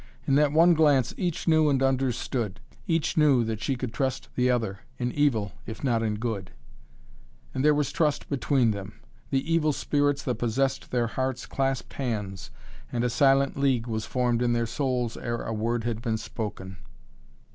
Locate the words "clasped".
11.45-11.93